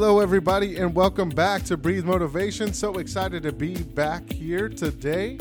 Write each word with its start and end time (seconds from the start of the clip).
Hello, 0.00 0.18
everybody, 0.20 0.78
and 0.78 0.94
welcome 0.94 1.28
back 1.28 1.62
to 1.64 1.76
Breathe 1.76 2.06
Motivation. 2.06 2.72
So 2.72 2.94
excited 2.94 3.42
to 3.42 3.52
be 3.52 3.82
back 3.82 4.32
here 4.32 4.66
today. 4.66 5.38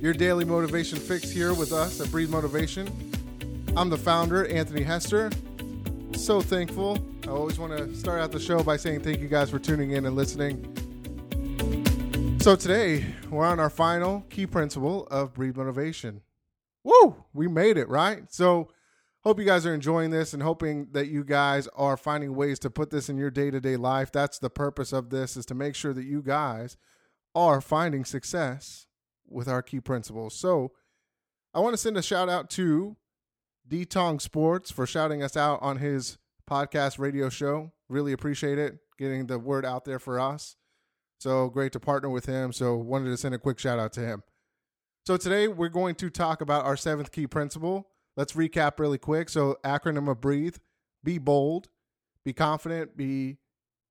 Your 0.00 0.14
daily 0.14 0.46
motivation 0.46 0.98
fix 0.98 1.30
here 1.30 1.52
with 1.52 1.72
us 1.72 2.00
at 2.00 2.10
Breathe 2.10 2.30
Motivation. 2.30 2.88
I'm 3.76 3.90
the 3.90 3.98
founder, 3.98 4.46
Anthony 4.46 4.82
Hester. 4.82 5.30
So 6.16 6.40
thankful. 6.40 7.06
I 7.24 7.32
always 7.32 7.58
want 7.58 7.76
to 7.76 7.94
start 7.94 8.22
out 8.22 8.32
the 8.32 8.40
show 8.40 8.62
by 8.62 8.78
saying 8.78 9.00
thank 9.00 9.20
you 9.20 9.28
guys 9.28 9.50
for 9.50 9.58
tuning 9.58 9.90
in 9.90 10.06
and 10.06 10.16
listening. 10.16 10.64
So 12.40 12.56
today, 12.56 13.04
we're 13.28 13.44
on 13.44 13.60
our 13.60 13.68
final 13.68 14.24
key 14.30 14.46
principle 14.46 15.06
of 15.10 15.34
Breathe 15.34 15.58
Motivation. 15.58 16.22
Woo! 16.82 17.14
We 17.34 17.46
made 17.46 17.76
it, 17.76 17.90
right? 17.90 18.22
So, 18.32 18.68
hope 19.24 19.38
you 19.38 19.44
guys 19.44 19.64
are 19.64 19.74
enjoying 19.74 20.10
this 20.10 20.34
and 20.34 20.42
hoping 20.42 20.88
that 20.92 21.06
you 21.06 21.24
guys 21.24 21.68
are 21.76 21.96
finding 21.96 22.34
ways 22.34 22.58
to 22.60 22.70
put 22.70 22.90
this 22.90 23.08
in 23.08 23.16
your 23.16 23.30
day-to-day 23.30 23.76
life. 23.76 24.10
That's 24.10 24.38
the 24.38 24.50
purpose 24.50 24.92
of 24.92 25.10
this 25.10 25.36
is 25.36 25.46
to 25.46 25.54
make 25.54 25.74
sure 25.74 25.92
that 25.92 26.04
you 26.04 26.22
guys 26.22 26.76
are 27.34 27.60
finding 27.60 28.04
success 28.04 28.86
with 29.28 29.48
our 29.48 29.62
key 29.62 29.80
principles. 29.80 30.34
So 30.34 30.72
i 31.54 31.60
want 31.60 31.74
to 31.74 31.78
send 31.78 31.96
a 31.96 32.02
shout 32.02 32.28
out 32.28 32.50
to 32.50 32.96
d 33.68 33.84
tong 33.84 34.18
sports 34.18 34.70
for 34.70 34.86
shouting 34.86 35.22
us 35.22 35.36
out 35.36 35.60
on 35.62 35.78
his 35.78 36.18
podcast 36.50 36.98
radio 36.98 37.28
show. 37.28 37.72
Really 37.88 38.12
appreciate 38.12 38.58
it 38.58 38.78
getting 38.98 39.26
the 39.26 39.38
word 39.38 39.64
out 39.64 39.84
there 39.84 39.98
for 39.98 40.20
us. 40.20 40.56
So 41.18 41.48
great 41.48 41.72
to 41.72 41.80
partner 41.80 42.10
with 42.10 42.26
him 42.26 42.52
so 42.52 42.76
wanted 42.76 43.10
to 43.10 43.16
send 43.16 43.34
a 43.34 43.38
quick 43.38 43.58
shout 43.58 43.78
out 43.78 43.92
to 43.94 44.00
him. 44.00 44.22
So 45.06 45.16
today 45.16 45.48
we're 45.48 45.68
going 45.68 45.94
to 45.96 46.10
talk 46.10 46.40
about 46.40 46.64
our 46.64 46.76
seventh 46.76 47.12
key 47.12 47.26
principle 47.26 47.88
Let's 48.16 48.32
recap 48.32 48.78
really 48.78 48.98
quick. 48.98 49.28
So, 49.28 49.58
acronym 49.64 50.10
of 50.10 50.20
breathe 50.20 50.56
be 51.02 51.18
bold, 51.18 51.68
be 52.24 52.32
confident, 52.32 52.96
be 52.96 53.38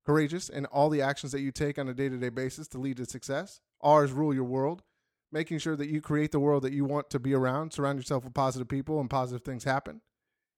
courageous 0.05 0.49
in 0.49 0.65
all 0.67 0.89
the 0.89 1.01
actions 1.01 1.31
that 1.31 1.41
you 1.41 1.51
take 1.51 1.77
on 1.77 1.87
a 1.87 1.93
day 1.93 2.09
to 2.09 2.17
day 2.17 2.29
basis 2.29 2.67
to 2.69 2.77
lead 2.77 2.97
to 2.97 3.05
success. 3.05 3.59
R 3.81 4.03
is 4.03 4.11
rule 4.11 4.33
your 4.33 4.43
world, 4.43 4.83
making 5.31 5.57
sure 5.59 5.75
that 5.75 5.89
you 5.89 6.01
create 6.01 6.31
the 6.31 6.39
world 6.39 6.63
that 6.63 6.73
you 6.73 6.85
want 6.85 7.09
to 7.09 7.19
be 7.19 7.33
around, 7.33 7.73
surround 7.73 7.97
yourself 7.97 8.23
with 8.23 8.33
positive 8.33 8.67
people, 8.67 8.99
and 8.99 9.09
positive 9.09 9.43
things 9.43 9.63
happen. 9.63 10.01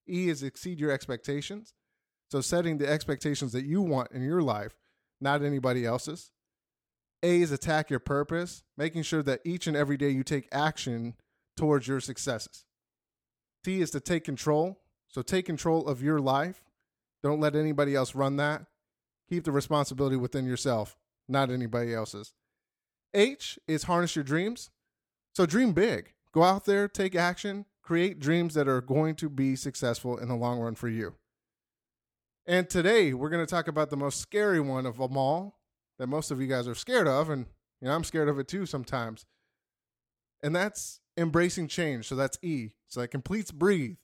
E 0.08 0.28
is 0.28 0.42
exceed 0.42 0.78
your 0.78 0.90
expectations. 0.90 1.72
So, 2.30 2.40
setting 2.40 2.78
the 2.78 2.88
expectations 2.88 3.52
that 3.52 3.64
you 3.64 3.80
want 3.80 4.12
in 4.12 4.22
your 4.22 4.42
life, 4.42 4.74
not 5.20 5.42
anybody 5.42 5.86
else's. 5.86 6.30
A 7.22 7.40
is 7.40 7.52
attack 7.52 7.88
your 7.88 8.00
purpose, 8.00 8.64
making 8.76 9.02
sure 9.02 9.22
that 9.22 9.40
each 9.44 9.66
and 9.66 9.74
every 9.74 9.96
day 9.96 10.10
you 10.10 10.22
take 10.22 10.46
action 10.52 11.14
towards 11.56 11.88
your 11.88 12.00
successes. 12.00 12.66
T 13.64 13.80
is 13.80 13.90
to 13.92 14.00
take 14.00 14.24
control. 14.24 14.80
So 15.08 15.22
take 15.22 15.46
control 15.46 15.86
of 15.86 16.02
your 16.02 16.20
life. 16.20 16.62
Don't 17.22 17.40
let 17.40 17.56
anybody 17.56 17.94
else 17.94 18.14
run 18.14 18.36
that. 18.36 18.66
Keep 19.28 19.44
the 19.44 19.52
responsibility 19.52 20.16
within 20.16 20.44
yourself, 20.44 20.96
not 21.28 21.50
anybody 21.50 21.94
else's. 21.94 22.34
H 23.14 23.58
is 23.66 23.84
harness 23.84 24.14
your 24.14 24.24
dreams. 24.24 24.70
So 25.34 25.46
dream 25.46 25.72
big. 25.72 26.12
Go 26.32 26.42
out 26.42 26.64
there, 26.64 26.88
take 26.88 27.14
action, 27.14 27.64
create 27.82 28.18
dreams 28.18 28.54
that 28.54 28.68
are 28.68 28.80
going 28.80 29.14
to 29.16 29.28
be 29.28 29.56
successful 29.56 30.18
in 30.18 30.28
the 30.28 30.34
long 30.34 30.58
run 30.58 30.74
for 30.74 30.88
you. 30.88 31.14
And 32.46 32.68
today 32.68 33.14
we're 33.14 33.30
going 33.30 33.44
to 33.44 33.50
talk 33.50 33.68
about 33.68 33.88
the 33.88 33.96
most 33.96 34.20
scary 34.20 34.60
one 34.60 34.84
of 34.84 34.98
them 34.98 35.16
all 35.16 35.58
that 35.98 36.08
most 36.08 36.30
of 36.30 36.40
you 36.40 36.46
guys 36.46 36.68
are 36.68 36.74
scared 36.74 37.08
of. 37.08 37.30
And 37.30 37.46
you 37.80 37.88
know, 37.88 37.94
I'm 37.94 38.04
scared 38.04 38.28
of 38.28 38.38
it 38.38 38.48
too 38.48 38.66
sometimes. 38.66 39.24
And 40.42 40.54
that's 40.54 41.00
embracing 41.16 41.68
change. 41.68 42.08
So 42.08 42.16
that's 42.16 42.38
E. 42.42 42.70
So 42.88 43.00
that 43.00 43.08
completes 43.08 43.50
breathe. 43.50 43.96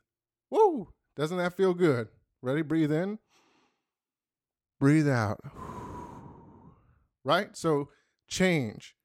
Woo! 0.51 0.89
Doesn't 1.17 1.39
that 1.39 1.57
feel 1.57 1.75
good? 1.75 2.09
Ready? 2.43 2.63
Breathe 2.63 2.93
in. 2.93 3.19
Breathe 4.79 5.09
out. 5.09 5.41
Right? 7.23 7.55
So 7.55 7.91
change. 8.29 8.97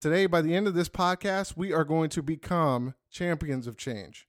Today, 0.00 0.26
by 0.26 0.42
the 0.42 0.54
end 0.54 0.68
of 0.68 0.74
this 0.74 0.88
podcast, 0.88 1.56
we 1.56 1.72
are 1.72 1.82
going 1.82 2.08
to 2.10 2.22
become 2.22 2.94
champions 3.10 3.66
of 3.66 3.76
change. 3.76 4.28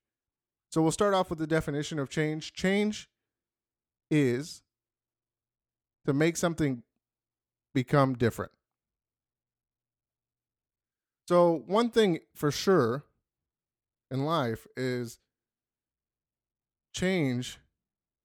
So 0.71 0.81
we'll 0.81 0.91
start 0.91 1.13
off 1.13 1.29
with 1.29 1.37
the 1.37 1.45
definition 1.45 1.99
of 1.99 2.09
change. 2.09 2.53
Change 2.53 3.07
is 4.09 4.63
to 6.07 6.13
make 6.13 6.37
something 6.37 6.81
become 7.75 8.15
different. 8.15 8.51
So, 11.27 11.63
one 11.67 11.89
thing 11.89 12.19
for 12.35 12.51
sure 12.51 13.05
in 14.11 14.25
life 14.25 14.67
is 14.75 15.19
change 16.93 17.59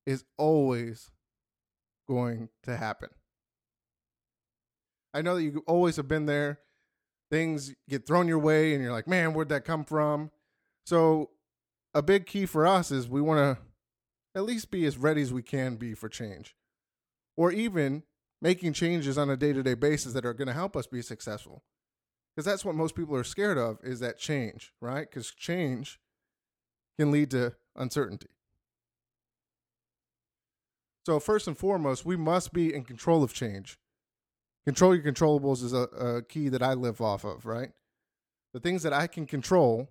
is 0.05 0.25
always 0.37 1.11
going 2.07 2.49
to 2.63 2.75
happen. 2.75 3.09
I 5.13 5.21
know 5.21 5.35
that 5.35 5.43
you 5.43 5.63
always 5.65 5.95
have 5.95 6.07
been 6.07 6.25
there. 6.25 6.59
Things 7.31 7.73
get 7.87 8.05
thrown 8.05 8.27
your 8.27 8.39
way, 8.39 8.73
and 8.73 8.83
you're 8.83 8.91
like, 8.91 9.07
man, 9.07 9.33
where'd 9.33 9.49
that 9.49 9.65
come 9.65 9.85
from? 9.85 10.31
So, 10.85 11.29
a 11.93 12.01
big 12.01 12.25
key 12.25 12.45
for 12.45 12.67
us 12.67 12.91
is 12.91 13.07
we 13.07 13.21
want 13.21 13.39
to 13.39 13.63
at 14.35 14.43
least 14.43 14.71
be 14.71 14.85
as 14.85 14.97
ready 14.97 15.21
as 15.21 15.31
we 15.31 15.41
can 15.41 15.75
be 15.77 15.93
for 15.93 16.09
change, 16.09 16.55
or 17.37 17.51
even 17.51 18.03
making 18.41 18.73
changes 18.73 19.17
on 19.17 19.29
a 19.29 19.37
day 19.37 19.53
to 19.53 19.63
day 19.63 19.73
basis 19.73 20.13
that 20.13 20.25
are 20.25 20.33
going 20.33 20.47
to 20.47 20.53
help 20.53 20.75
us 20.75 20.85
be 20.85 21.01
successful 21.01 21.63
because 22.39 22.53
that's 22.53 22.63
what 22.63 22.73
most 22.73 22.95
people 22.95 23.17
are 23.17 23.23
scared 23.25 23.57
of 23.57 23.79
is 23.83 23.99
that 23.99 24.17
change, 24.17 24.71
right? 24.79 25.09
Because 25.09 25.29
change 25.29 25.99
can 26.97 27.11
lead 27.11 27.31
to 27.31 27.53
uncertainty. 27.75 28.29
So 31.05 31.19
first 31.19 31.49
and 31.49 31.57
foremost, 31.57 32.05
we 32.05 32.15
must 32.15 32.53
be 32.53 32.73
in 32.73 32.85
control 32.85 33.23
of 33.23 33.33
change. 33.33 33.77
Control 34.65 34.95
your 34.95 35.03
controllables 35.03 35.65
is 35.65 35.73
a, 35.73 35.81
a 35.81 36.21
key 36.21 36.47
that 36.47 36.63
I 36.63 36.75
live 36.75 37.01
off 37.01 37.25
of, 37.25 37.45
right? 37.45 37.71
The 38.53 38.61
things 38.61 38.83
that 38.83 38.93
I 38.93 39.07
can 39.07 39.25
control, 39.25 39.89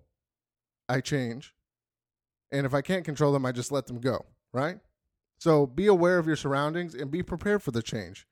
I 0.87 1.01
change. 1.01 1.53
And 2.51 2.65
if 2.65 2.73
I 2.73 2.81
can't 2.81 3.05
control 3.05 3.31
them, 3.31 3.45
I 3.45 3.51
just 3.51 3.71
let 3.71 3.85
them 3.85 3.99
go, 3.99 4.25
right? 4.53 4.79
So 5.39 5.67
be 5.67 5.85
aware 5.85 6.17
of 6.17 6.25
your 6.25 6.35
surroundings 6.35 6.95
and 6.95 7.11
be 7.11 7.21
prepared 7.21 7.61
for 7.61 7.69
the 7.69 7.83
change 7.83 8.25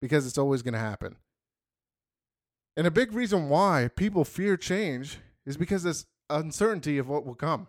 because 0.00 0.26
it's 0.26 0.38
always 0.38 0.62
going 0.62 0.72
to 0.72 0.80
happen. 0.80 1.16
And 2.76 2.86
a 2.86 2.90
big 2.90 3.12
reason 3.12 3.48
why 3.48 3.88
people 3.96 4.24
fear 4.24 4.56
change 4.56 5.18
is 5.46 5.56
because 5.56 5.82
there's 5.82 6.06
uncertainty 6.28 6.98
of 6.98 7.08
what 7.08 7.24
will 7.24 7.34
come, 7.34 7.68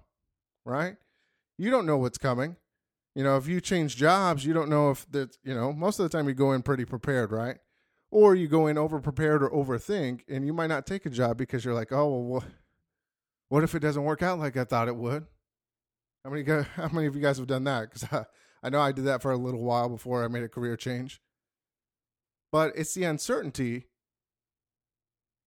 right? 0.65 0.97
You 1.57 1.71
don't 1.71 1.85
know 1.85 1.97
what's 1.97 2.17
coming. 2.17 2.57
You 3.15 3.23
know, 3.23 3.37
if 3.37 3.47
you 3.47 3.61
change 3.61 3.95
jobs, 3.95 4.45
you 4.45 4.53
don't 4.53 4.69
know 4.69 4.91
if 4.91 5.09
that, 5.11 5.37
you 5.43 5.55
know, 5.55 5.71
most 5.71 5.99
of 5.99 6.03
the 6.03 6.15
time 6.15 6.27
you 6.27 6.35
go 6.35 6.51
in 6.51 6.61
pretty 6.61 6.85
prepared, 6.85 7.31
right? 7.31 7.57
Or 8.11 8.35
you 8.35 8.47
go 8.47 8.67
in 8.67 8.77
over 8.77 8.99
prepared 8.99 9.41
or 9.41 9.49
overthink, 9.49 10.21
and 10.29 10.45
you 10.45 10.53
might 10.53 10.67
not 10.67 10.85
take 10.85 11.05
a 11.05 11.09
job 11.09 11.37
because 11.37 11.65
you're 11.65 11.73
like, 11.73 11.91
oh, 11.91 12.07
well, 12.09 12.23
what, 12.23 12.43
what 13.49 13.63
if 13.63 13.75
it 13.75 13.79
doesn't 13.79 14.03
work 14.03 14.21
out 14.21 14.39
like 14.39 14.55
I 14.55 14.65
thought 14.65 14.87
it 14.87 14.95
would? 14.95 15.25
How 16.23 16.29
many, 16.29 16.43
guys, 16.43 16.65
how 16.75 16.89
many 16.89 17.07
of 17.07 17.15
you 17.15 17.21
guys 17.21 17.37
have 17.37 17.47
done 17.47 17.63
that? 17.63 17.89
Because 17.89 18.03
I, 18.11 18.25
I 18.63 18.69
know 18.69 18.81
I 18.81 18.91
did 18.91 19.05
that 19.05 19.21
for 19.21 19.31
a 19.31 19.37
little 19.37 19.63
while 19.63 19.87
before 19.87 20.23
I 20.23 20.27
made 20.27 20.43
a 20.43 20.49
career 20.49 20.75
change. 20.75 21.21
But 22.51 22.73
it's 22.75 22.93
the 22.93 23.03
uncertainty 23.03 23.85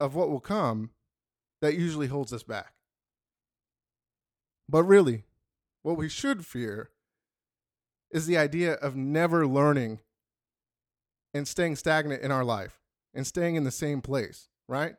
of 0.01 0.15
what 0.15 0.31
will 0.31 0.41
come 0.41 0.91
that 1.61 1.75
usually 1.75 2.07
holds 2.07 2.33
us 2.33 2.43
back. 2.43 2.73
But 4.69 4.85
really, 4.85 5.25
what 5.83 5.97
we 5.97 6.09
should 6.09 6.47
fear 6.47 6.91
is 8.11 8.27
the 8.27 8.39
idea 8.39 8.75
of 8.75 8.97
never 8.97 9.47
learning 9.47 10.01
and 11.35 11.47
staying 11.47 11.77
stagnant 11.77 12.23
in 12.23 12.33
our 12.33 12.45
life 12.45 12.81
and 13.15 13.27
staying 13.27 13.57
in 13.57 13.65
the 13.65 13.71
same 13.71 14.01
place, 14.01 14.49
right? 14.69 14.97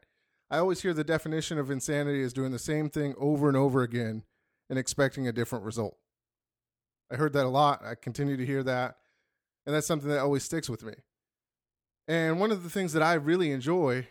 I 0.50 0.58
always 0.58 0.82
hear 0.82 0.94
the 0.94 1.04
definition 1.04 1.58
of 1.58 1.72
insanity 1.72 2.22
is 2.22 2.34
doing 2.34 2.52
the 2.52 2.59
same 2.59 2.90
thing 2.90 3.16
over 3.18 3.47
and 3.47 3.58
over 3.58 3.82
again 3.82 4.24
and 4.70 4.78
expecting 4.78 5.28
a 5.28 5.34
different 5.34 5.66
result. 5.66 5.97
I 7.12 7.16
heard 7.16 7.34
that 7.34 7.46
a 7.46 7.50
lot. 7.50 7.84
I 7.84 7.96
continue 7.96 8.38
to 8.38 8.46
hear 8.46 8.64
that. 8.64 8.97
And 9.66 9.76
that's 9.76 9.88
something 9.88 10.09
that 10.09 10.20
always 10.20 10.44
sticks 10.44 10.70
with 10.70 10.84
me. 10.84 10.94
And 12.08 12.40
one 12.40 12.52
of 12.52 12.64
the 12.64 12.70
things 12.70 12.94
that 12.94 13.04
I 13.04 13.14
really 13.14 13.52
enjoy 13.52 14.08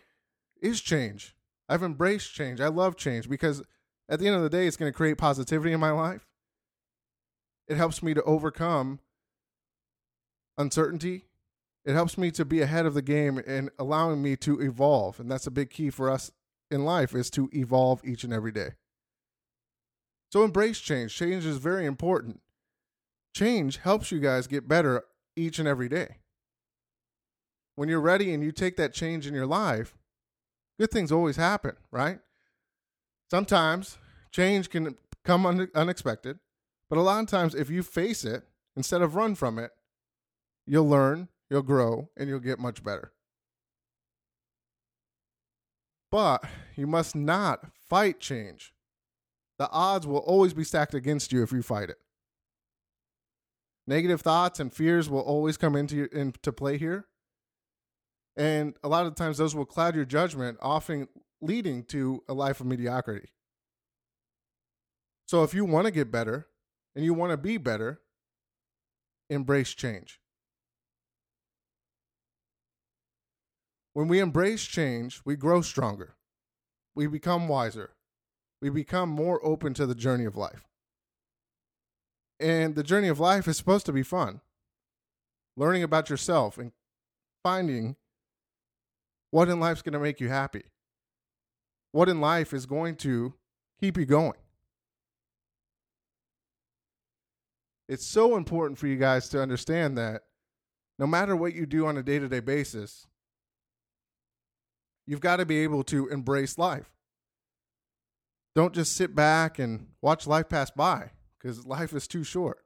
is 0.61 0.81
change. 0.81 1.35
I've 1.67 1.83
embraced 1.83 2.33
change. 2.33 2.59
I 2.61 2.67
love 2.67 2.95
change 2.95 3.29
because 3.29 3.63
at 4.09 4.19
the 4.19 4.27
end 4.27 4.35
of 4.35 4.43
the 4.43 4.49
day, 4.49 4.67
it's 4.67 4.77
going 4.77 4.91
to 4.91 4.95
create 4.95 5.17
positivity 5.17 5.71
in 5.71 5.79
my 5.79 5.91
life. 5.91 6.27
It 7.67 7.77
helps 7.77 8.03
me 8.03 8.13
to 8.13 8.23
overcome 8.23 8.99
uncertainty. 10.57 11.25
It 11.85 11.93
helps 11.93 12.17
me 12.17 12.29
to 12.31 12.45
be 12.45 12.61
ahead 12.61 12.85
of 12.85 12.93
the 12.93 13.01
game 13.01 13.41
and 13.47 13.69
allowing 13.79 14.21
me 14.21 14.35
to 14.37 14.59
evolve. 14.59 15.19
And 15.19 15.31
that's 15.31 15.47
a 15.47 15.51
big 15.51 15.69
key 15.69 15.89
for 15.89 16.09
us 16.09 16.31
in 16.69 16.85
life 16.85 17.15
is 17.15 17.29
to 17.31 17.49
evolve 17.53 18.01
each 18.03 18.23
and 18.23 18.33
every 18.33 18.51
day. 18.51 18.71
So 20.31 20.43
embrace 20.43 20.79
change. 20.79 21.15
Change 21.15 21.45
is 21.45 21.57
very 21.57 21.85
important. 21.85 22.41
Change 23.33 23.77
helps 23.77 24.11
you 24.11 24.19
guys 24.19 24.47
get 24.47 24.67
better 24.67 25.03
each 25.35 25.59
and 25.59 25.67
every 25.67 25.89
day. 25.89 26.17
When 27.75 27.89
you're 27.89 28.01
ready 28.01 28.33
and 28.33 28.43
you 28.43 28.51
take 28.51 28.77
that 28.77 28.93
change 28.93 29.25
in 29.25 29.33
your 29.33 29.47
life, 29.47 29.97
good 30.81 30.89
things 30.89 31.11
always 31.11 31.35
happen, 31.35 31.73
right? 31.91 32.17
Sometimes 33.29 33.99
change 34.31 34.71
can 34.71 34.97
come 35.23 35.45
un- 35.45 35.69
unexpected, 35.75 36.39
but 36.89 36.97
a 36.97 37.03
lot 37.03 37.21
of 37.21 37.29
times 37.29 37.53
if 37.53 37.69
you 37.69 37.83
face 37.83 38.25
it 38.25 38.41
instead 38.75 39.03
of 39.03 39.13
run 39.13 39.35
from 39.35 39.59
it, 39.59 39.69
you'll 40.65 40.89
learn, 40.89 41.27
you'll 41.51 41.61
grow, 41.61 42.09
and 42.17 42.27
you'll 42.27 42.39
get 42.39 42.57
much 42.57 42.83
better. 42.83 43.11
But 46.09 46.43
you 46.75 46.87
must 46.87 47.15
not 47.15 47.67
fight 47.87 48.19
change. 48.19 48.73
The 49.59 49.69
odds 49.69 50.07
will 50.07 50.17
always 50.17 50.55
be 50.55 50.63
stacked 50.63 50.95
against 50.95 51.31
you 51.31 51.43
if 51.43 51.51
you 51.51 51.61
fight 51.61 51.91
it. 51.91 51.99
Negative 53.85 54.19
thoughts 54.19 54.59
and 54.59 54.73
fears 54.73 55.11
will 55.11 55.21
always 55.21 55.57
come 55.57 55.75
into 55.75 56.09
into 56.11 56.51
play 56.51 56.79
here. 56.79 57.05
And 58.41 58.73
a 58.83 58.89
lot 58.89 59.05
of 59.05 59.13
times 59.13 59.37
those 59.37 59.53
will 59.53 59.67
cloud 59.67 59.93
your 59.93 60.03
judgment, 60.03 60.57
often 60.63 61.07
leading 61.41 61.83
to 61.83 62.23
a 62.27 62.33
life 62.33 62.59
of 62.59 62.65
mediocrity. 62.65 63.29
So 65.27 65.43
if 65.43 65.53
you 65.53 65.63
want 65.63 65.85
to 65.85 65.91
get 65.91 66.11
better 66.11 66.47
and 66.95 67.05
you 67.05 67.13
want 67.13 67.29
to 67.29 67.37
be 67.37 67.57
better, 67.57 68.01
embrace 69.29 69.75
change. 69.75 70.19
When 73.93 74.07
we 74.07 74.19
embrace 74.19 74.63
change, 74.63 75.21
we 75.23 75.35
grow 75.35 75.61
stronger. 75.61 76.15
We 76.95 77.05
become 77.05 77.47
wiser. 77.47 77.91
We 78.59 78.71
become 78.71 79.09
more 79.09 79.39
open 79.45 79.75
to 79.75 79.85
the 79.85 79.93
journey 79.93 80.25
of 80.25 80.35
life. 80.35 80.67
And 82.39 82.73
the 82.73 82.81
journey 82.81 83.07
of 83.07 83.19
life 83.19 83.47
is 83.47 83.57
supposed 83.57 83.85
to 83.85 83.93
be 83.93 84.01
fun. 84.01 84.41
Learning 85.55 85.83
about 85.83 86.09
yourself 86.09 86.57
and 86.57 86.71
finding 87.43 87.97
what 89.31 89.49
in 89.49 89.59
life 89.59 89.77
is 89.77 89.81
going 89.81 89.93
to 89.93 89.99
make 89.99 90.19
you 90.19 90.29
happy. 90.29 90.63
What 91.91 92.07
in 92.07 92.21
life 92.21 92.53
is 92.53 92.65
going 92.65 92.95
to 92.97 93.33
keep 93.79 93.97
you 93.97 94.05
going. 94.05 94.37
It's 97.89 98.05
so 98.05 98.37
important 98.37 98.77
for 98.77 98.87
you 98.87 98.95
guys 98.95 99.27
to 99.29 99.41
understand 99.41 99.97
that 99.97 100.21
no 100.97 101.07
matter 101.07 101.35
what 101.35 101.53
you 101.53 101.65
do 101.65 101.87
on 101.87 101.97
a 101.97 102.03
day 102.03 102.19
to 102.19 102.29
day 102.29 102.39
basis, 102.39 103.07
You've 105.11 105.19
got 105.19 105.37
to 105.37 105.45
be 105.45 105.57
able 105.57 105.83
to 105.85 106.07
embrace 106.07 106.57
life. 106.57 106.89
Don't 108.55 108.73
just 108.73 108.95
sit 108.95 109.15
back 109.15 109.59
and 109.59 109.87
watch 110.01 110.27
life 110.27 110.49
pass 110.49 110.71
by 110.71 111.11
because 111.37 111.65
life 111.65 111.93
is 111.93 112.07
too 112.07 112.23
short. 112.23 112.59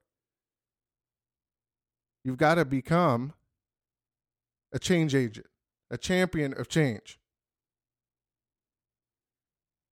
You've 2.23 2.37
got 2.37 2.55
to 2.55 2.65
become 2.65 3.33
a 4.73 4.79
change 4.79 5.15
agent, 5.15 5.47
a 5.89 5.97
champion 5.97 6.53
of 6.57 6.67
change. 6.67 7.19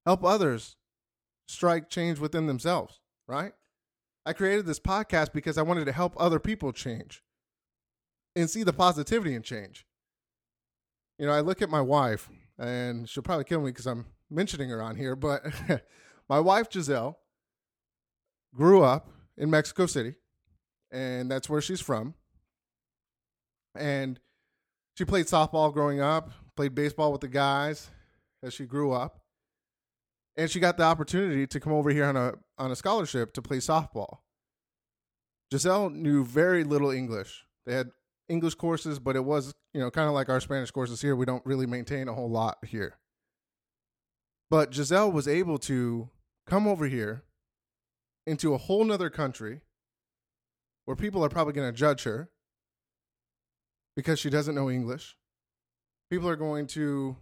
Help 0.05 0.23
others 0.23 0.75
strike 1.47 1.89
change 1.89 2.19
within 2.19 2.47
themselves, 2.47 2.99
right? 3.27 3.53
I 4.25 4.33
created 4.33 4.65
this 4.65 4.79
podcast 4.79 5.33
because 5.33 5.57
I 5.57 5.61
wanted 5.61 5.85
to 5.85 5.91
help 5.91 6.13
other 6.17 6.39
people 6.39 6.71
change 6.71 7.23
and 8.35 8.49
see 8.49 8.63
the 8.63 8.73
positivity 8.73 9.35
in 9.35 9.43
change. 9.43 9.85
You 11.19 11.27
know, 11.27 11.33
I 11.33 11.41
look 11.41 11.61
at 11.61 11.69
my 11.69 11.81
wife, 11.81 12.29
and 12.57 13.07
she'll 13.07 13.23
probably 13.23 13.43
kill 13.43 13.61
me 13.61 13.71
because 13.71 13.85
I'm 13.85 14.05
mentioning 14.29 14.69
her 14.69 14.81
on 14.81 14.95
here, 14.95 15.15
but 15.15 15.43
my 16.29 16.39
wife, 16.39 16.67
Giselle, 16.71 17.19
grew 18.55 18.81
up 18.81 19.09
in 19.37 19.49
Mexico 19.49 19.85
City, 19.85 20.15
and 20.91 21.29
that's 21.29 21.49
where 21.49 21.61
she's 21.61 21.81
from. 21.81 22.15
And 23.75 24.19
she 24.95 25.05
played 25.05 25.25
softball 25.25 25.73
growing 25.73 26.01
up, 26.01 26.31
played 26.55 26.75
baseball 26.75 27.11
with 27.11 27.21
the 27.21 27.27
guys 27.27 27.89
as 28.43 28.53
she 28.53 28.65
grew 28.65 28.91
up. 28.91 29.19
And 30.35 30.49
she 30.49 30.59
got 30.59 30.77
the 30.77 30.83
opportunity 30.83 31.45
to 31.47 31.59
come 31.59 31.73
over 31.73 31.91
here 31.91 32.05
on 32.05 32.17
a 32.17 32.33
on 32.57 32.71
a 32.71 32.75
scholarship 32.75 33.33
to 33.33 33.41
play 33.41 33.57
softball. 33.57 34.19
Giselle 35.51 35.91
knew 35.91 36.25
very 36.25 36.63
little 36.63 36.89
English. 36.89 37.45
They 37.67 37.73
had 37.73 37.91
English 38.27 38.55
courses, 38.55 38.97
but 38.97 39.15
it 39.15 39.23
was, 39.23 39.53
you 39.73 39.79
know, 39.79 39.91
kind 39.91 40.07
of 40.07 40.15
like 40.15 40.29
our 40.29 40.39
Spanish 40.39 40.71
courses 40.71 41.01
here. 41.01 41.15
We 41.15 41.25
don't 41.25 41.45
really 41.45 41.67
maintain 41.67 42.07
a 42.07 42.13
whole 42.13 42.29
lot 42.29 42.57
here. 42.65 42.97
But 44.49 44.73
Giselle 44.73 45.11
was 45.11 45.27
able 45.27 45.59
to 45.59 46.09
come 46.47 46.67
over 46.67 46.87
here 46.87 47.23
into 48.25 48.53
a 48.53 48.57
whole 48.57 48.83
nother 48.83 49.09
country 49.09 49.61
where 50.85 50.95
people 50.95 51.23
are 51.23 51.29
probably 51.29 51.53
going 51.53 51.71
to 51.71 51.77
judge 51.77 52.03
her 52.03 52.29
because 53.95 54.19
she 54.19 54.29
doesn't 54.29 54.55
know 54.55 54.69
English. 54.69 55.15
People 56.09 56.29
are 56.29 56.35
going 56.35 56.67
to 56.67 57.15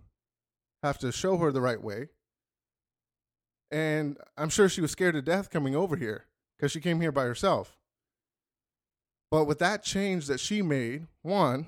have 0.83 0.97
to 0.99 1.11
show 1.11 1.37
her 1.37 1.51
the 1.51 1.61
right 1.61 1.81
way. 1.81 2.09
And 3.71 4.17
I'm 4.37 4.49
sure 4.49 4.67
she 4.67 4.81
was 4.81 4.91
scared 4.91 5.15
to 5.15 5.21
death 5.21 5.49
coming 5.49 5.75
over 5.75 5.95
here 5.95 6.25
because 6.57 6.71
she 6.71 6.81
came 6.81 6.99
here 6.99 7.11
by 7.11 7.23
herself. 7.23 7.77
But 9.29 9.45
with 9.45 9.59
that 9.59 9.83
change 9.83 10.27
that 10.27 10.41
she 10.41 10.61
made, 10.61 11.07
one, 11.21 11.67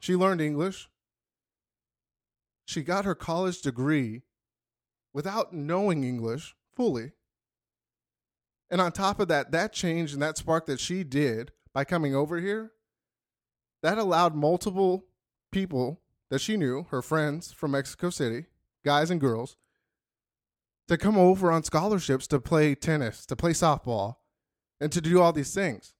she 0.00 0.16
learned 0.16 0.40
English. 0.40 0.88
She 2.66 2.82
got 2.82 3.04
her 3.04 3.14
college 3.14 3.62
degree 3.62 4.22
without 5.12 5.52
knowing 5.52 6.02
English 6.02 6.56
fully. 6.74 7.12
And 8.70 8.80
on 8.80 8.90
top 8.90 9.20
of 9.20 9.28
that, 9.28 9.52
that 9.52 9.72
change 9.72 10.12
and 10.12 10.22
that 10.22 10.36
spark 10.36 10.66
that 10.66 10.80
she 10.80 11.04
did 11.04 11.52
by 11.72 11.84
coming 11.84 12.14
over 12.14 12.40
here, 12.40 12.72
that 13.84 13.98
allowed 13.98 14.34
multiple 14.34 15.04
people 15.52 16.00
that 16.30 16.38
she 16.38 16.56
knew, 16.56 16.86
her 16.90 17.02
friends 17.02 17.52
from 17.52 17.72
Mexico 17.72 18.08
City, 18.08 18.46
guys 18.82 19.10
and 19.10 19.20
girls, 19.20 19.58
to 20.88 20.96
come 20.96 21.18
over 21.18 21.52
on 21.52 21.62
scholarships 21.62 22.26
to 22.28 22.40
play 22.40 22.74
tennis, 22.74 23.26
to 23.26 23.36
play 23.36 23.50
softball, 23.50 24.16
and 24.80 24.90
to 24.90 25.02
do 25.02 25.20
all 25.20 25.34
these 25.34 25.52
things. 25.52 25.92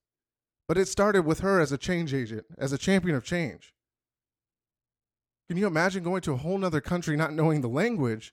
But 0.66 0.78
it 0.78 0.88
started 0.88 1.26
with 1.26 1.40
her 1.40 1.60
as 1.60 1.72
a 1.72 1.78
change 1.78 2.14
agent, 2.14 2.46
as 2.56 2.72
a 2.72 2.78
champion 2.78 3.16
of 3.16 3.22
change. 3.22 3.74
Can 5.46 5.58
you 5.58 5.66
imagine 5.66 6.02
going 6.02 6.22
to 6.22 6.32
a 6.32 6.38
whole 6.38 6.56
nother 6.56 6.80
country 6.80 7.18
not 7.18 7.34
knowing 7.34 7.60
the 7.60 7.68
language 7.68 8.32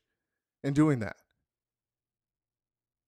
and 0.64 0.74
doing 0.74 1.00
that? 1.00 1.18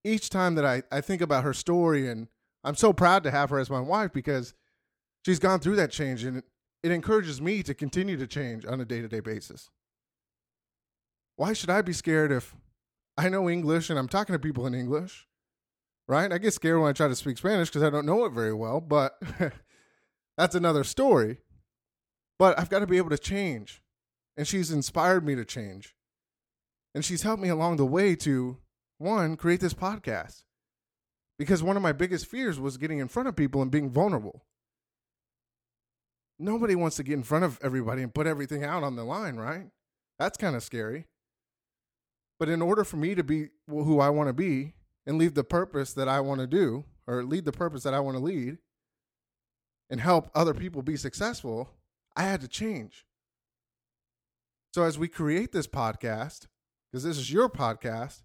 Each 0.04 0.30
time 0.30 0.56
that 0.56 0.66
I, 0.66 0.84
I 0.92 1.00
think 1.00 1.22
about 1.22 1.46
her 1.46 1.54
story, 1.54 2.10
and 2.10 2.28
I'm 2.66 2.76
so 2.76 2.92
proud 2.92 3.24
to 3.24 3.32
have 3.32 3.50
her 3.50 3.60
as 3.60 3.70
my 3.70 3.80
wife 3.80 4.12
because 4.12 4.54
she's 5.24 5.40
gone 5.40 5.60
through 5.60 5.76
that 5.78 5.92
change 5.92 6.24
and 6.24 6.44
it, 6.84 6.92
encourages 6.92 7.42
me 7.42 7.64
to 7.64 7.74
continue 7.74 8.18
to 8.18 8.28
change 8.28 8.66
on 8.66 8.82
a 8.82 8.86
day 8.86 9.02
to 9.02 9.08
day 9.08 9.22
basis. 9.22 9.70
Why 11.36 11.54
should 11.54 11.70
I 11.70 11.82
be 11.82 11.94
scared 11.94 12.32
if 12.32 12.56
I 13.18 13.30
know 13.30 13.50
English 13.50 13.90
and 13.90 13.98
I'm 13.98 14.08
talking 14.08 14.34
to 14.34 14.40
people 14.40 14.68
in 14.68 14.76
English 14.76 15.28
right? 16.08 16.32
I 16.32 16.38
get 16.38 16.54
scared 16.54 16.80
when 16.80 16.90
I 16.90 16.94
try 16.94 17.08
to 17.08 17.16
speak 17.16 17.38
Spanish 17.38 17.70
because 17.70 17.84
I 17.84 17.90
don't 17.90 18.06
know 18.06 18.26
it 18.26 18.34
very 18.34 18.54
well, 18.54 18.82
but 18.82 19.22
that's 20.38 20.56
another 20.56 20.84
story. 20.84 21.38
But 22.40 22.60
I've 22.60 22.70
got 22.70 22.80
to 22.80 22.88
be 22.88 22.98
able 22.98 23.12
to 23.12 23.18
change. 23.18 23.82
And 24.36 24.48
she's 24.48 24.72
inspired 24.72 25.24
me 25.26 25.36
to 25.36 25.46
change. 25.46 25.96
And 26.96 27.06
she's 27.06 27.22
helped 27.22 27.42
me 27.42 27.50
along 27.50 27.78
the 27.78 27.86
way 27.86 28.16
to, 28.18 28.58
one, 28.98 29.36
create 29.36 29.60
this 29.60 29.74
podcast. 29.74 30.44
Because 31.38 31.64
one 31.64 31.78
of 31.78 31.84
my 31.84 31.92
biggest 31.92 32.26
fears 32.26 32.60
was 32.60 32.78
getting 32.78 33.00
in 33.00 33.08
front 33.08 33.30
of 33.30 33.36
people 33.36 33.62
and 33.62 33.72
being 33.72 33.90
vulnerable. 33.90 34.46
Nobody 36.40 36.76
wants 36.76 36.98
to 36.98 37.04
get 37.04 37.14
in 37.14 37.24
front 37.24 37.46
of 37.46 37.60
everybody 37.62 38.02
and 38.02 38.14
put 38.14 38.28
everything 38.28 38.64
out 38.64 38.84
on 38.84 38.96
the 38.96 39.04
line, 39.04 39.38
right? 39.38 39.68
That's 40.20 40.38
kind 40.38 40.56
of 40.56 40.64
scary. 40.64 41.08
But 42.40 42.50
in 42.50 42.62
order 42.62 42.84
for 42.84 42.98
me 42.98 43.16
to 43.16 43.24
be 43.24 43.50
who 43.68 44.00
I 44.00 44.10
want 44.10 44.30
to 44.30 44.34
be, 44.34 44.74
and 45.06 45.18
leave 45.18 45.34
the 45.34 45.44
purpose 45.44 45.94
that 45.94 46.08
I 46.08 46.20
want 46.20 46.42
to 46.42 46.48
do 46.48 46.86
or 47.08 47.24
lead 47.24 47.46
the 47.46 47.52
purpose 47.52 47.84
that 47.84 47.94
I 47.94 48.00
want 48.00 48.18
to 48.18 48.24
lead 48.24 48.58
and 49.90 50.00
help 50.00 50.32
other 50.34 50.54
people 50.54 50.82
be 50.82 50.96
successful, 50.96 51.70
I 52.16 52.24
had 52.24 52.42
to 52.42 52.48
change. 52.48 53.06
So 54.74 54.84
as 54.84 54.98
we 54.98 55.08
create 55.08 55.52
this 55.52 55.68
podcast, 55.68 56.48
because 56.92 57.04
this 57.04 57.18
is 57.18 57.32
your 57.32 57.50
podcast, 57.50 58.24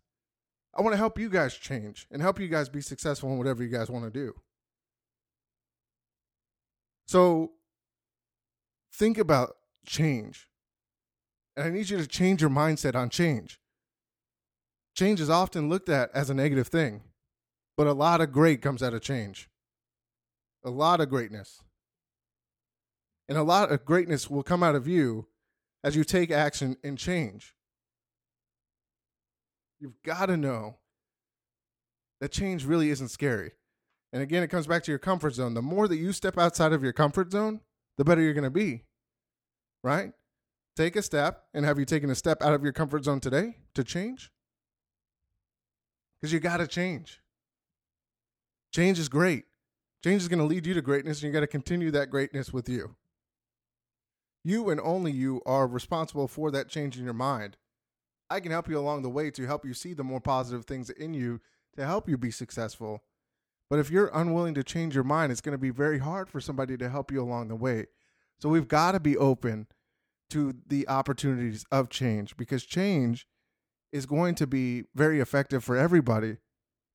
I 0.75 0.83
want 0.83 0.93
to 0.93 0.99
help 0.99 1.19
you 1.19 1.29
guys 1.29 1.55
change 1.55 2.07
and 2.11 2.23
help 2.23 2.39
you 2.39 2.49
guys 2.49 2.69
be 2.69 2.81
successful 2.81 3.31
in 3.33 3.39
whatever 3.39 3.63
you 3.63 3.69
guys 3.69 3.91
want 3.91 4.05
to 4.05 4.11
do. 4.11 4.35
So 7.07 7.53
think 8.93 9.19
about 9.19 9.57
change. 9.87 10.49
And 11.57 11.67
I 11.67 11.71
need 11.71 11.91
you 11.91 11.97
to 11.97 12.07
change 12.07 12.41
your 12.41 12.51
mindset 12.51 12.95
on 12.95 13.11
change. 13.11 13.61
Change 14.95 15.21
is 15.21 15.31
often 15.31 15.69
looked 15.69 15.89
at 15.89 16.11
as 16.15 16.31
a 16.31 16.35
negative 16.35 16.69
thing, 16.69 17.03
but 17.77 17.87
a 17.87 17.93
lot 17.93 18.21
of 18.21 18.33
great 18.33 18.63
comes 18.63 18.83
out 18.83 18.95
of 18.95 19.01
change. 19.01 19.49
A 20.65 20.71
lot 20.71 21.01
of 21.01 21.09
greatness. 21.09 21.63
And 23.29 23.39
a 23.39 23.43
lot 23.43 23.71
of 23.71 23.85
greatness 23.85 24.29
will 24.31 24.43
come 24.43 24.63
out 24.63 24.75
of 24.75 24.89
you 24.89 25.27
as 25.85 25.95
you 25.95 26.03
take 26.03 26.31
action 26.31 26.77
and 26.83 26.99
change. 26.99 27.55
You've 29.79 30.03
got 30.03 30.27
to 30.27 30.37
know 30.37 30.79
that 32.21 32.33
change 32.33 32.65
really 32.65 32.91
isn't 32.91 33.09
scary. 33.09 33.53
And 34.13 34.23
again, 34.23 34.43
it 34.43 34.49
comes 34.49 34.67
back 34.67 34.83
to 34.85 34.93
your 34.93 34.99
comfort 34.99 35.35
zone. 35.35 35.55
The 35.55 35.63
more 35.63 35.87
that 35.87 35.97
you 35.97 36.13
step 36.13 36.39
outside 36.39 36.73
of 36.73 36.83
your 36.83 36.93
comfort 36.93 37.31
zone, 37.31 37.61
the 37.99 38.05
better 38.05 38.23
you're 38.23 38.33
going 38.33 38.45
to 38.45 38.51
be. 38.51 38.85
Right? 39.85 40.13
Take 40.77 40.97
a 40.97 41.03
step. 41.03 41.45
And 41.53 41.67
have 41.67 41.79
you 41.79 41.85
taken 41.85 42.09
a 42.09 42.15
step 42.15 42.43
out 42.43 42.55
of 42.55 42.63
your 42.63 42.73
comfort 42.73 43.05
zone 43.05 43.21
today 43.21 43.59
to 43.75 43.85
change? 43.85 44.31
because 46.19 46.33
you 46.33 46.41
got 46.41 46.59
to 46.59 46.67
change. 46.67 47.21
Change 48.73 48.99
is 48.99 49.09
great. 49.09 49.45
Change 50.05 50.23
is 50.23 50.29
going 50.29 50.39
to 50.39 50.45
lead 50.45 50.67
you 50.67 50.75
to 50.75 50.83
greatness, 50.83 51.23
and 51.23 51.29
you 51.29 51.33
got 51.33 51.41
to 51.41 51.47
continue 51.47 51.91
that 51.91 52.11
greatness 52.11 52.53
with 52.53 52.69
you. 52.69 52.97
You 54.45 54.71
and 54.71 54.81
only 54.81 55.13
you 55.13 55.43
are 55.47 55.67
responsible 55.67 56.29
for 56.29 56.51
that 56.51 56.69
change 56.69 56.97
in 56.97 57.05
your 57.05 57.15
mind. 57.15 57.57
I 58.31 58.41
can 58.41 58.53
help 58.53 58.69
you 58.69 58.79
along 58.79 59.03
the 59.03 59.11
way 59.11 59.31
to 59.31 59.47
help 59.47 59.65
you 59.65 59.75
see 59.75 59.95
the 59.95 60.05
more 60.05 60.21
positive 60.21 60.65
things 60.65 60.91
in 60.91 61.15
you 61.15 61.41
to 61.77 61.85
help 61.85 62.09
you 62.09 62.17
be 62.17 62.31
successful. 62.31 63.03
But 63.71 63.79
if 63.79 63.91
you're 63.91 64.11
unwilling 64.15 64.55
to 64.55 64.65
change 64.65 64.95
your 64.95 65.05
mind, 65.05 65.31
it's 65.31 65.41
going 65.41 65.53
to 65.53 65.59
be 65.59 65.71
very 65.71 65.99
hard 65.99 66.29
for 66.29 66.41
somebody 66.41 66.77
to 66.79 66.89
help 66.89 67.13
you 67.13 67.23
along 67.23 67.49
the 67.49 67.57
way. 67.57 67.87
So 68.41 68.49
we've 68.49 68.69
got 68.69 68.93
to 68.93 69.01
be 69.01 69.17
open 69.17 69.67
to 70.31 70.55
the 70.67 70.89
opportunities 70.89 71.65
of 71.71 71.89
change 71.89 72.37
because 72.37 72.65
change 72.65 73.27
is 73.93 74.07
going 74.07 74.35
to 74.37 74.47
be 74.47 74.85
very 74.95 75.21
effective 75.21 75.65
for 75.65 75.77
everybody 75.77 76.37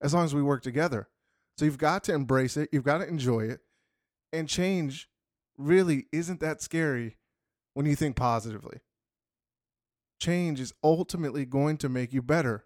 as 0.01 0.13
long 0.13 0.25
as 0.25 0.35
we 0.35 0.41
work 0.41 0.63
together. 0.63 1.09
So 1.57 1.65
you've 1.65 1.77
got 1.77 2.03
to 2.05 2.13
embrace 2.13 2.57
it, 2.57 2.69
you've 2.71 2.83
got 2.83 2.99
to 2.99 3.07
enjoy 3.07 3.41
it, 3.41 3.61
and 4.31 4.47
change 4.47 5.09
really 5.57 6.07
isn't 6.11 6.39
that 6.39 6.61
scary 6.61 7.17
when 7.73 7.85
you 7.85 7.95
think 7.95 8.15
positively. 8.15 8.79
Change 10.19 10.59
is 10.59 10.73
ultimately 10.83 11.45
going 11.45 11.77
to 11.77 11.89
make 11.89 12.13
you 12.13 12.21
better. 12.21 12.65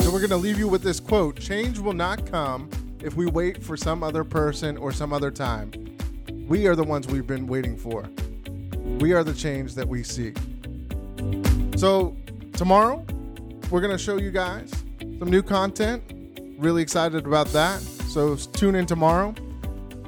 So 0.00 0.10
we're 0.10 0.20
going 0.20 0.30
to 0.30 0.36
leave 0.36 0.58
you 0.58 0.68
with 0.68 0.82
this 0.82 1.00
quote 1.00 1.38
Change 1.38 1.78
will 1.78 1.92
not 1.92 2.30
come 2.30 2.70
if 3.02 3.14
we 3.14 3.26
wait 3.26 3.62
for 3.62 3.76
some 3.76 4.02
other 4.02 4.24
person 4.24 4.76
or 4.76 4.92
some 4.92 5.12
other 5.12 5.30
time. 5.30 5.72
We 6.48 6.66
are 6.66 6.74
the 6.74 6.84
ones 6.84 7.06
we've 7.06 7.26
been 7.26 7.46
waiting 7.46 7.76
for. 7.76 8.08
We 8.98 9.12
are 9.12 9.22
the 9.22 9.34
change 9.34 9.74
that 9.74 9.86
we 9.86 10.02
seek. 10.02 10.36
So, 11.76 12.16
tomorrow, 12.52 13.04
we're 13.70 13.80
going 13.80 13.96
to 13.96 14.02
show 14.02 14.16
you 14.16 14.30
guys 14.30 14.70
some 15.00 15.30
new 15.30 15.42
content. 15.42 16.02
Really 16.58 16.82
excited 16.82 17.26
about 17.26 17.46
that. 17.48 17.80
So, 17.80 18.36
tune 18.36 18.74
in 18.74 18.86
tomorrow. 18.86 19.34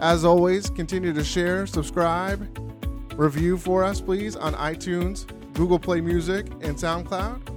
As 0.00 0.24
always, 0.24 0.68
continue 0.68 1.12
to 1.12 1.22
share, 1.22 1.66
subscribe, 1.66 2.48
review 3.14 3.56
for 3.56 3.84
us, 3.84 4.00
please, 4.00 4.34
on 4.34 4.54
iTunes, 4.54 5.26
Google 5.54 5.78
Play 5.78 6.00
Music, 6.00 6.46
and 6.62 6.76
SoundCloud. 6.76 7.51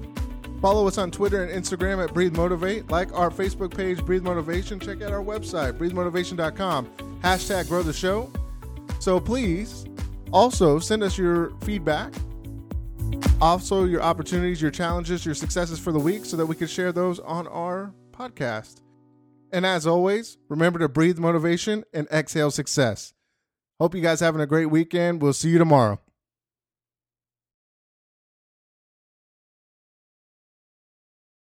Follow 0.66 0.88
us 0.88 0.98
on 0.98 1.12
Twitter 1.12 1.44
and 1.44 1.64
Instagram 1.64 2.04
at 2.04 2.12
Breathe 2.12 2.36
Motivate. 2.36 2.90
Like 2.90 3.14
our 3.14 3.30
Facebook 3.30 3.78
page, 3.78 4.04
Breathe 4.04 4.24
Motivation. 4.24 4.80
Check 4.80 5.00
out 5.04 5.12
our 5.12 5.24
website, 5.24 5.74
breathemotivation.com. 5.74 6.88
Hashtag 7.22 7.68
grow 7.68 7.84
the 7.84 7.94
show. 7.94 8.34
So 9.00 9.20
please 9.20 9.86
also 10.34 10.80
send 10.80 11.04
us 11.04 11.20
your 11.20 11.52
feedback, 11.62 12.16
also 13.40 13.84
your 13.84 14.02
opportunities, 14.02 14.60
your 14.60 14.72
challenges, 14.72 15.24
your 15.24 15.36
successes 15.36 15.78
for 15.78 15.92
the 15.92 16.00
week 16.00 16.26
so 16.26 16.36
that 16.36 16.48
we 16.48 16.56
can 16.56 16.66
share 16.66 16.92
those 16.92 17.20
on 17.20 17.48
our 17.50 17.94
podcast. 18.10 18.82
And 19.52 19.68
as 19.68 19.86
always, 19.86 20.40
remember 20.50 20.80
to 20.80 20.90
breathe 20.90 21.20
motivation 21.20 21.84
and 21.94 22.08
exhale 22.08 22.50
success. 22.50 23.14
Hope 23.80 23.94
you 23.94 24.02
guys 24.02 24.20
having 24.20 24.42
a 24.42 24.48
great 24.48 24.72
weekend. 24.72 25.22
We'll 25.22 25.34
see 25.34 25.50
you 25.50 25.60
tomorrow. 25.60 26.00